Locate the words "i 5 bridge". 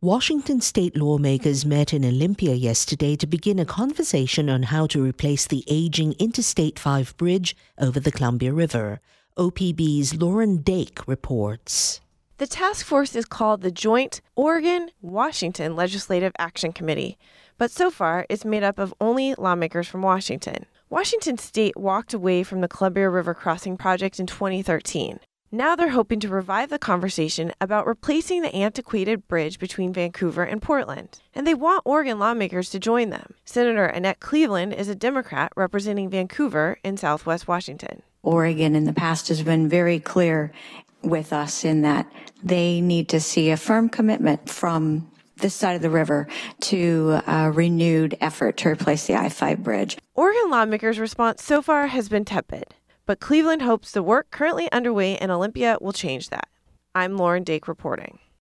49.14-49.96